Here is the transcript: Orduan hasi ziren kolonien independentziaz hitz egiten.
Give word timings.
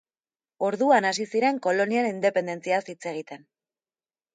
Orduan 0.69 1.07
hasi 1.11 1.27
ziren 1.35 1.61
kolonien 1.67 2.11
independentziaz 2.15 2.85
hitz 2.95 3.01
egiten. 3.17 3.51